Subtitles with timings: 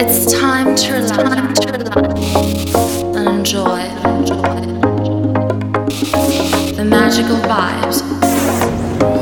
[0.00, 1.58] It's time to relax
[3.16, 3.82] and enjoy
[6.76, 8.00] the magical vibes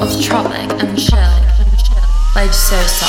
[0.03, 1.19] of Tropic and Chill
[2.35, 3.07] by Sosa.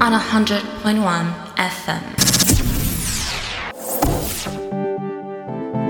[0.00, 2.23] On 100.1 FM.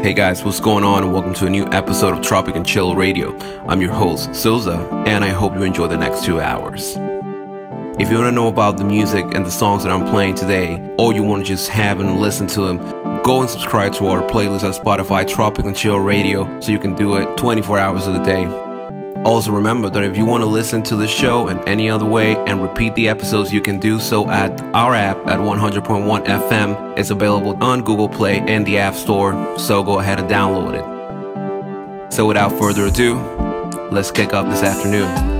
[0.04, 1.02] Hey guys, what's going on?
[1.02, 3.34] And welcome to a new episode of Tropic and Chill Radio.
[3.66, 6.98] I'm your host, Souza, and I hope you enjoy the next two hours.
[7.98, 10.94] If you want to know about the music and the songs that I'm playing today,
[10.98, 12.76] or you want to just have and listen to them,
[13.22, 16.94] go and subscribe to our playlist on Spotify, Tropic and Chill Radio, so you can
[16.94, 18.63] do it 24 hours of the day.
[19.24, 22.36] Also, remember that if you want to listen to the show in any other way
[22.46, 26.98] and repeat the episodes, you can do so at our app at 100.1 FM.
[26.98, 32.12] It's available on Google Play and the App Store, so go ahead and download it.
[32.12, 33.14] So, without further ado,
[33.90, 35.33] let's kick off this afternoon.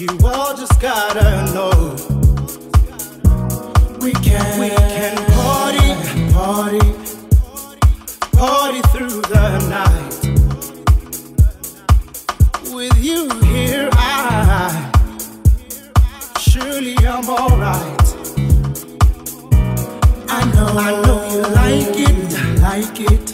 [0.00, 1.94] You all just gotta know.
[4.00, 5.92] We can, we can party,
[6.32, 6.80] party,
[8.32, 10.14] party through the night.
[12.74, 14.90] With you here, I
[16.38, 18.14] surely I'm alright.
[20.30, 23.28] I know, I know you like it, like it.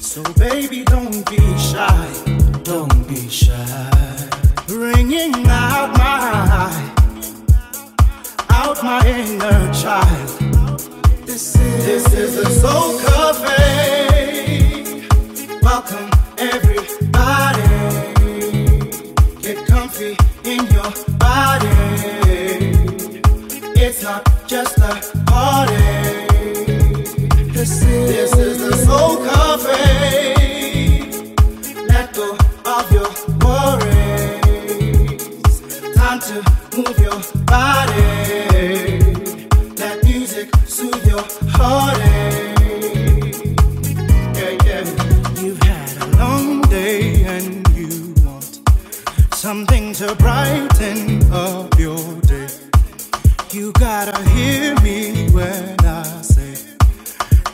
[0.00, 2.08] So baby, don't be shy,
[2.62, 3.85] don't be shy.
[5.18, 6.68] Out my,
[8.50, 10.28] out my inner child.
[11.24, 13.48] This is, this is the Soul Cafe.
[15.62, 17.62] Welcome everybody.
[19.40, 21.68] Get comfy in your body.
[23.74, 25.74] It's not just a party.
[27.54, 30.34] This is, this is the Soul Cafe.
[31.88, 33.95] Let go of your worries.
[36.76, 38.98] Move your body.
[39.78, 42.54] Let music soothe your heartache.
[44.36, 45.40] Yeah, yeah.
[45.40, 48.60] You've had a long day and you want
[49.32, 52.48] something to brighten up your day.
[53.52, 56.76] You gotta hear me when I say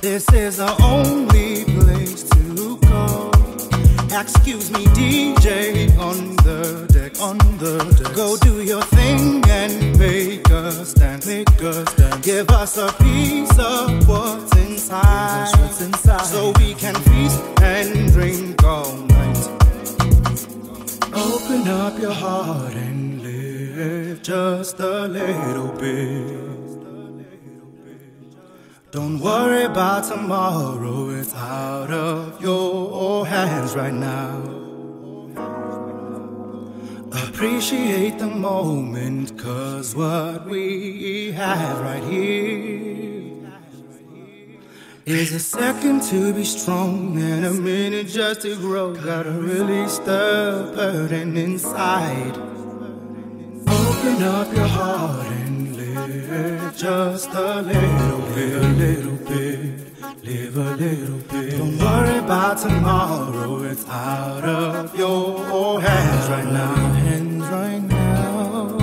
[0.00, 3.31] this is the only place to go.
[4.11, 6.91] Excuse me, DJ on the
[7.23, 8.14] on the deck.
[8.14, 12.23] Go do your thing and make a stand, make a stand.
[12.23, 18.62] Give us a piece of what's inside, what's inside, so we can feast and drink
[18.64, 19.43] all night.
[21.14, 26.50] Open up your heart and live just a little bit.
[28.91, 34.62] Don't worry about tomorrow, it's out of your hands right now.
[37.14, 43.50] Appreciate the moment, cause what we have right here
[45.04, 48.95] Is a second to be strong and a minute just to grow.
[48.95, 52.35] Gotta release the burden inside.
[53.69, 59.91] Open up your heart and live just a little bit, a little bit,
[60.23, 61.59] live a little bit.
[61.59, 68.76] Don't worry about tomorrow, it's out of your hands right now, hands right now.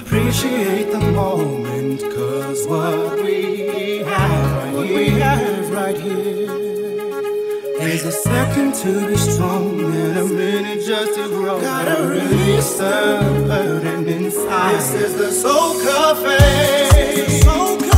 [0.00, 6.50] Appreciate the moment, cause what we have right what we have right here
[7.82, 11.60] is a second to be strong and a minute just to grow.
[11.60, 14.74] Gotta release the burden inside.
[14.74, 17.40] This is the soul cafe.
[17.40, 17.89] Soul cafe.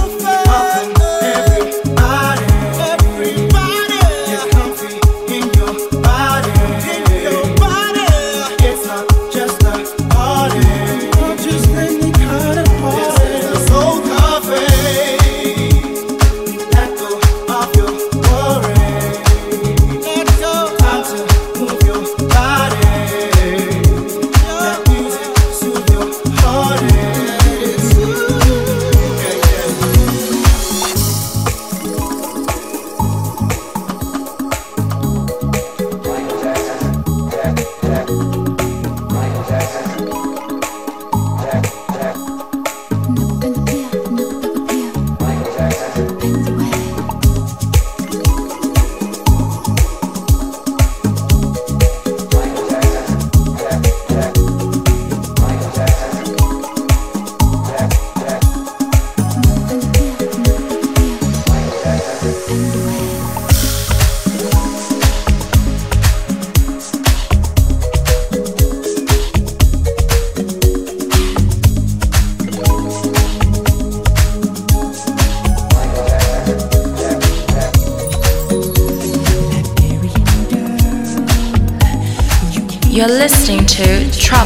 [46.03, 46.82] You're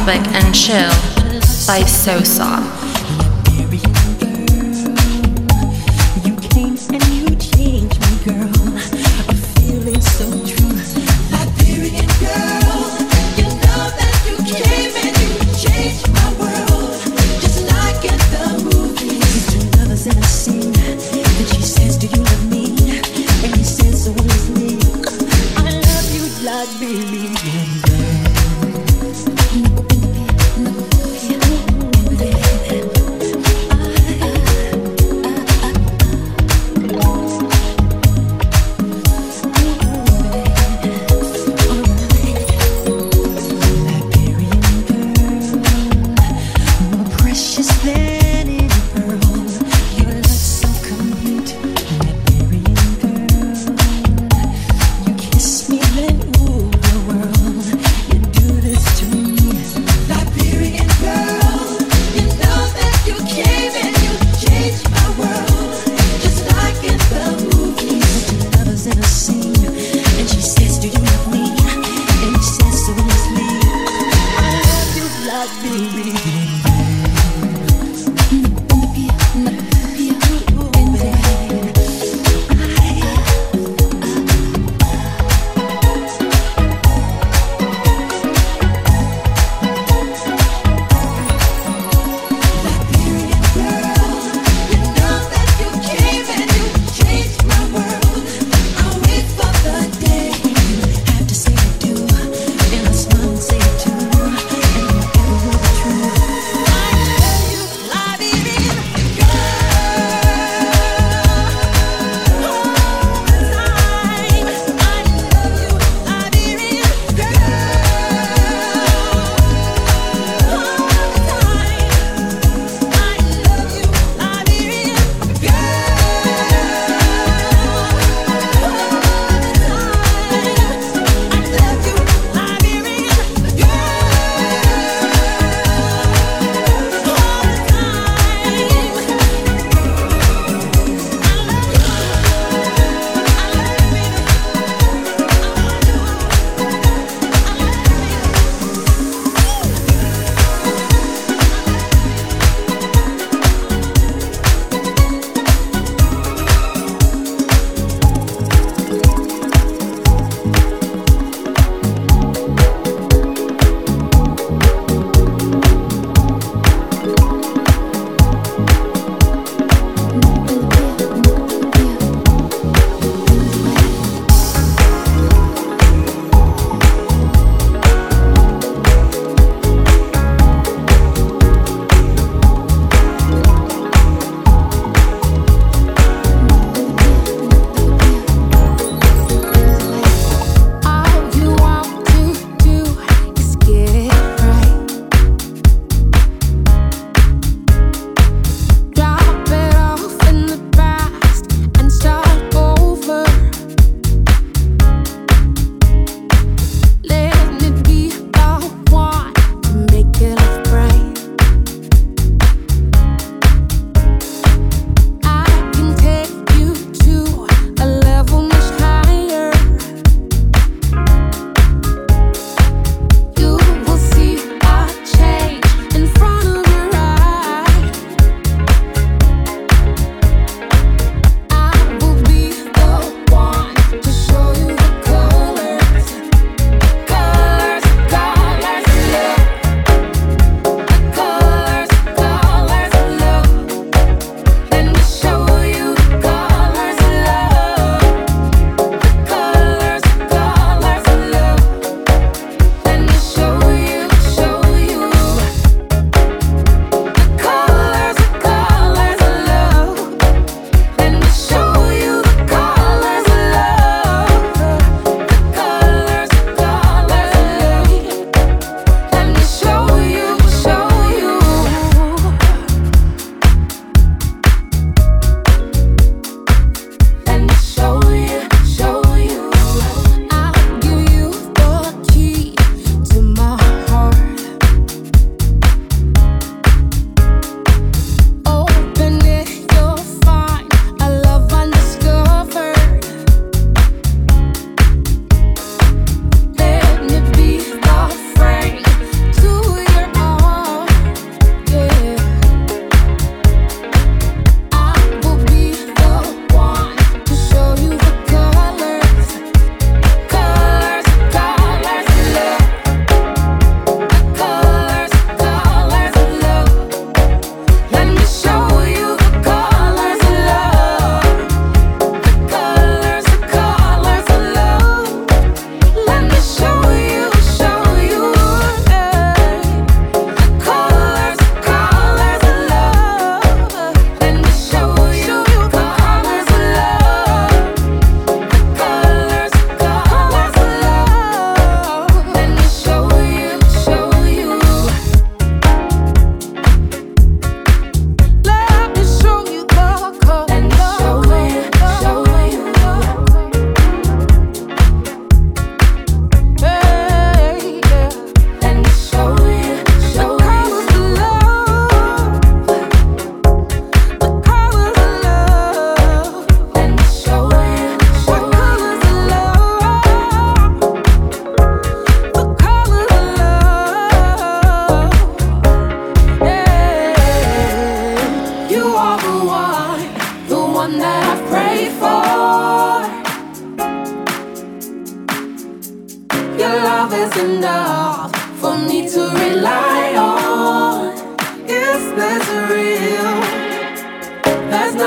[0.09, 0.89] and Chill
[1.67, 2.76] by Sosa.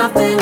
[0.01, 0.40] nothing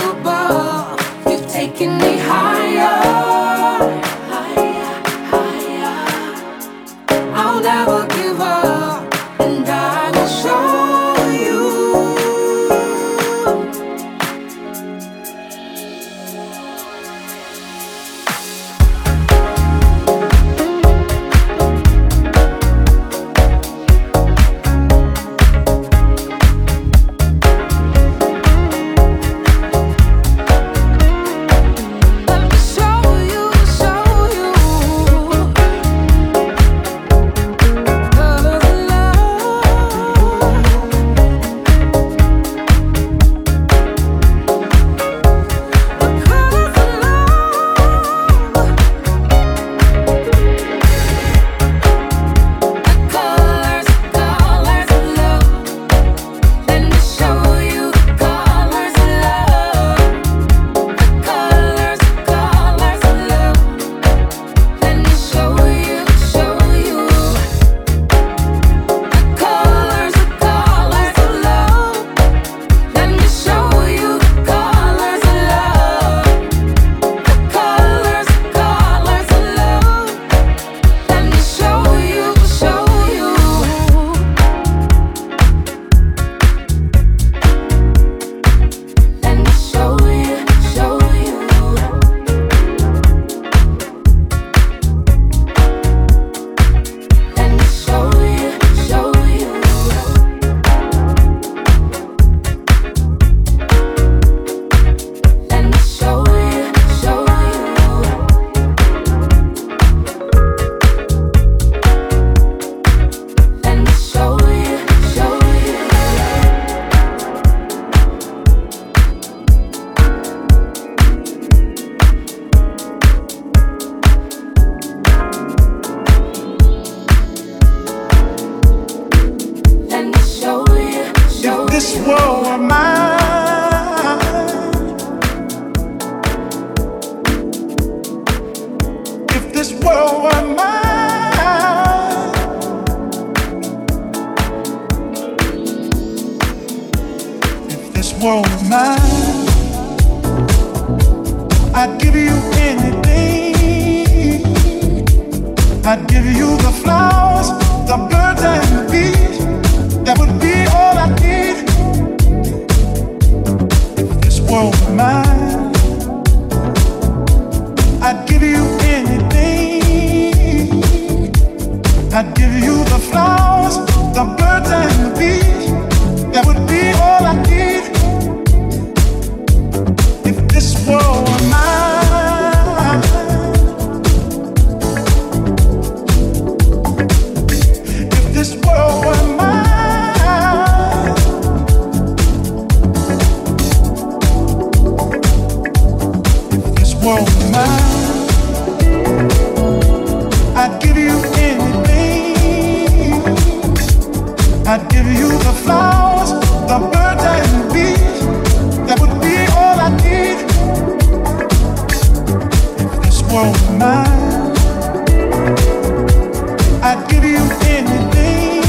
[216.82, 218.64] I'd give you anything.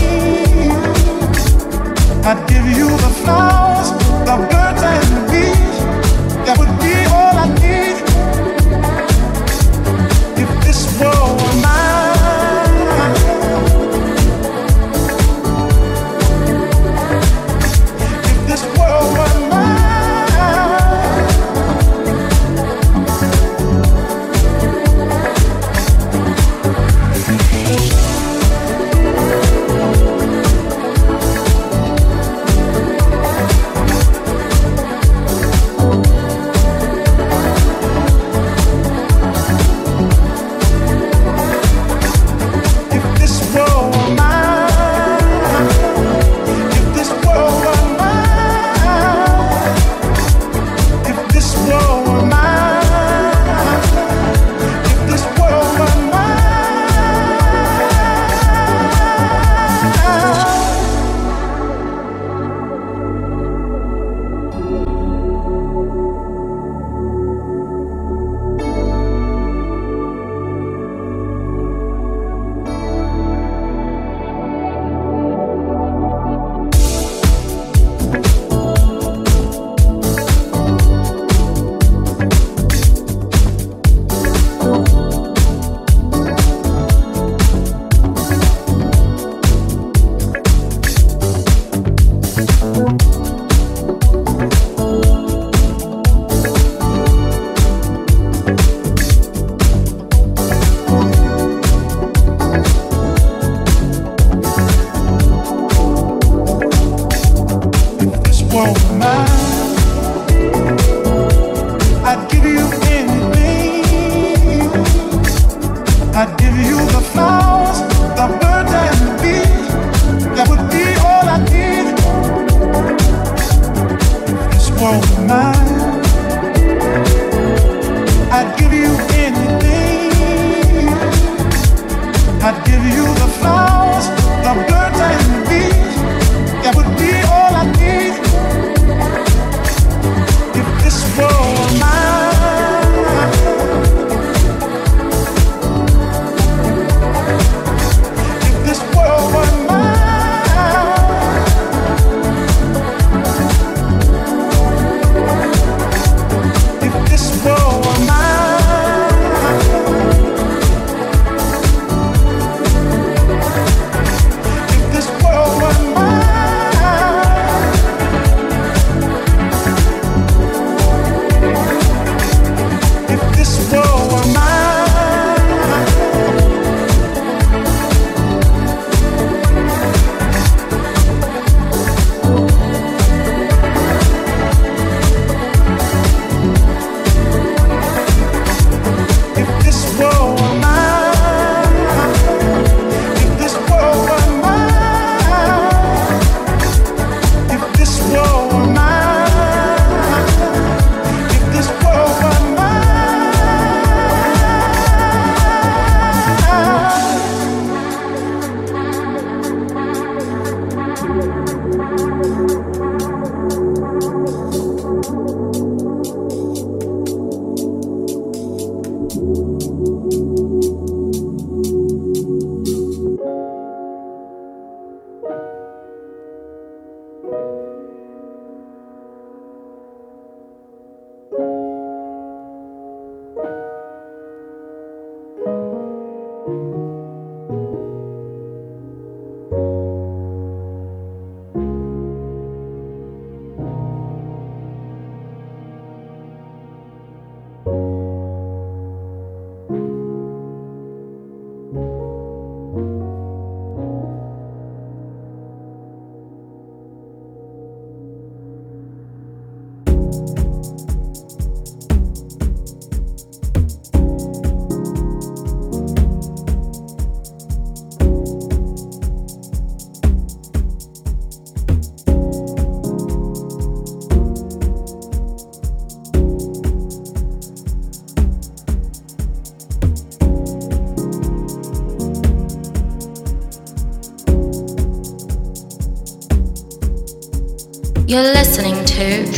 [2.23, 3.89] I'd give you the flowers,
[4.25, 4.58] the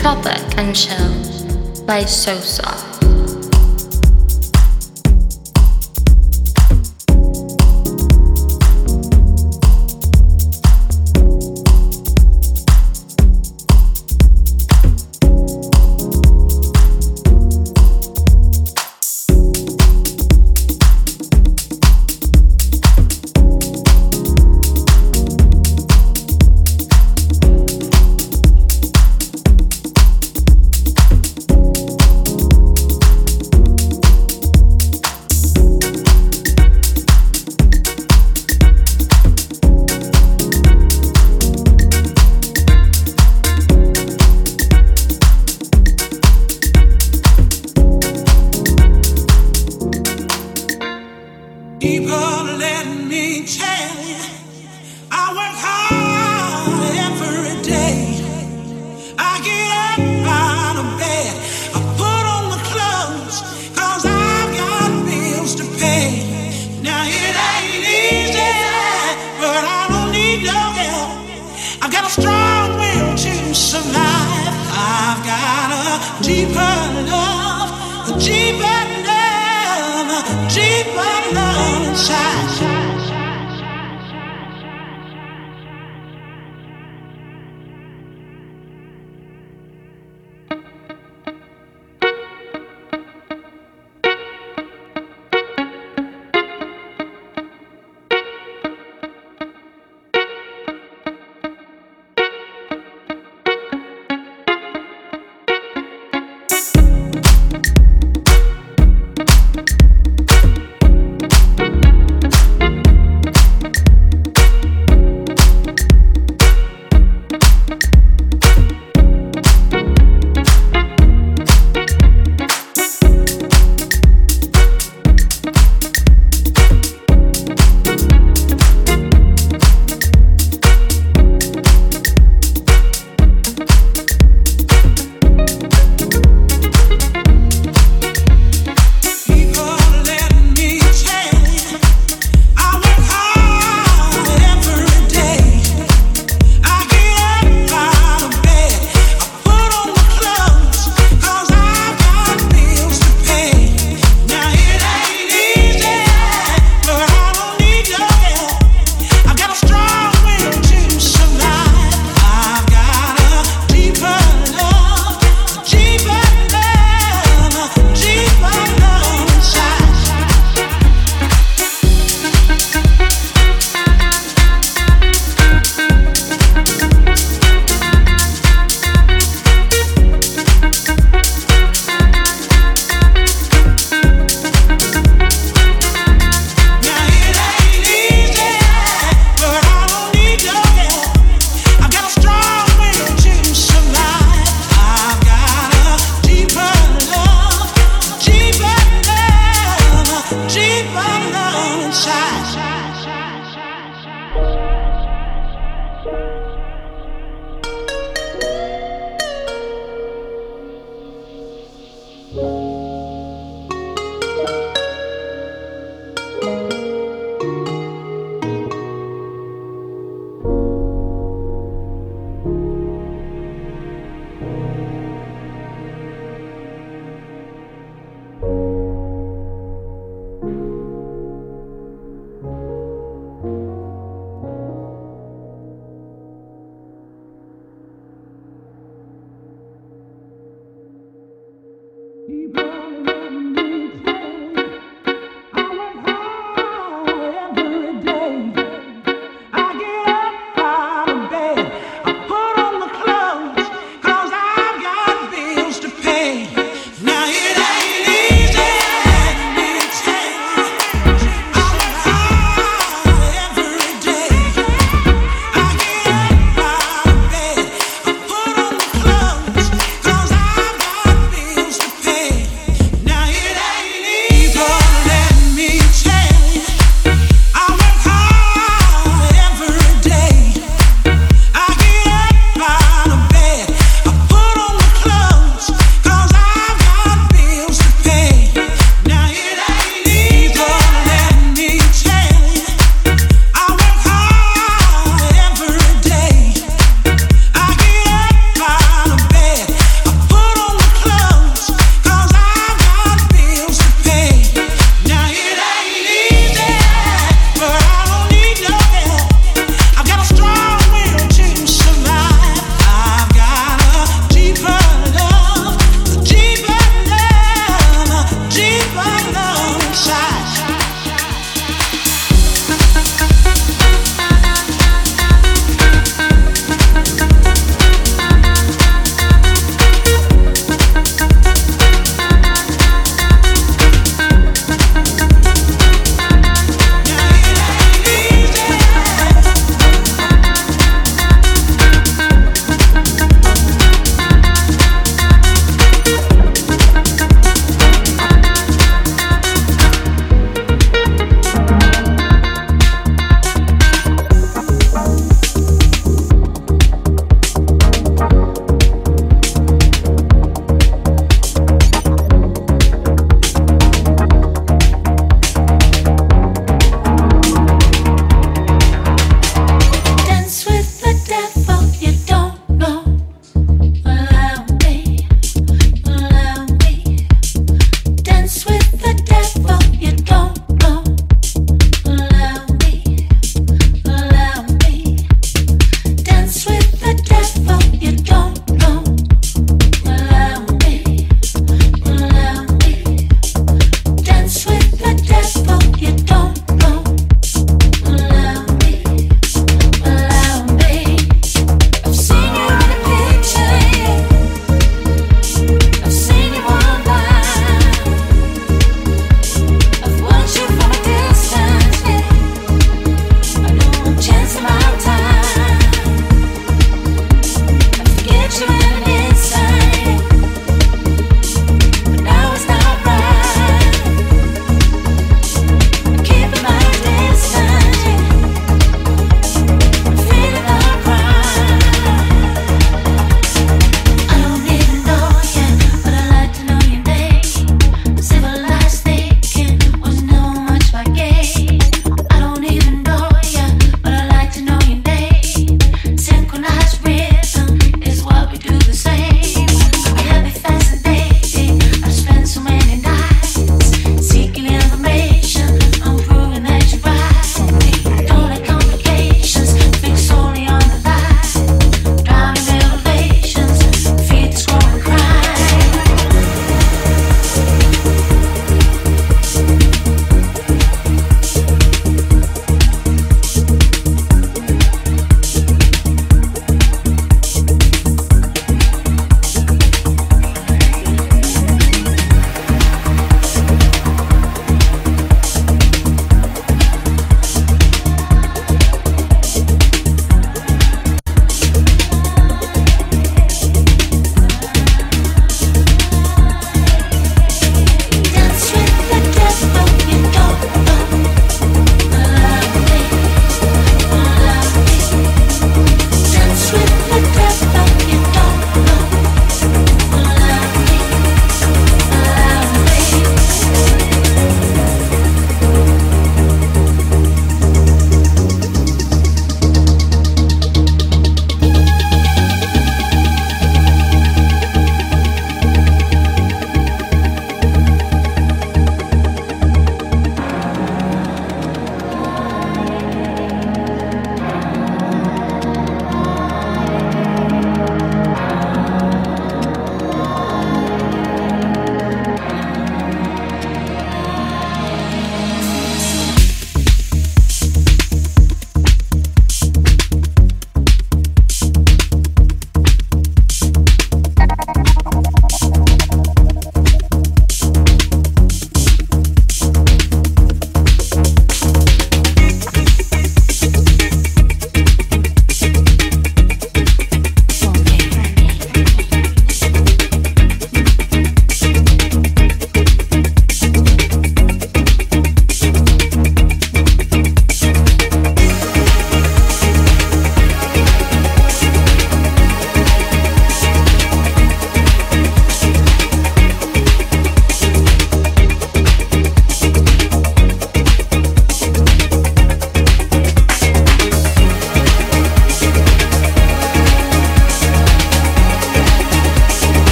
[0.00, 2.89] Tropic and Chill by Sosa.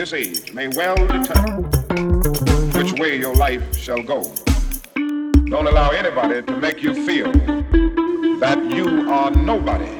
[0.00, 1.62] This age may well determine
[2.72, 4.22] which way your life shall go.
[4.94, 7.30] Don't allow anybody to make you feel
[8.40, 9.99] that you are nobody.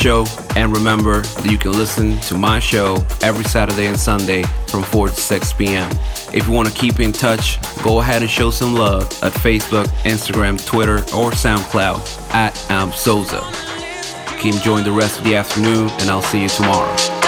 [0.00, 0.24] show.
[0.56, 5.14] And remember you can listen to my show every Saturday and Sunday from 4 to
[5.14, 5.90] 6 p.m.
[6.32, 9.86] If you want to keep in touch, go ahead and show some love at Facebook,
[10.04, 13.40] Instagram, Twitter, or SoundCloud at Amp Sosa.
[14.38, 17.19] Keep enjoying the rest of the afternoon, and I'll see you tomorrow.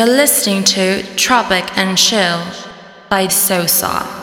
[0.00, 2.42] You're listening to Tropic and Chill
[3.10, 4.19] by Sosa.